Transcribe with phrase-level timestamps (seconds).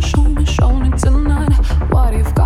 [0.00, 1.52] show me, show me tonight
[1.90, 2.39] what you've got.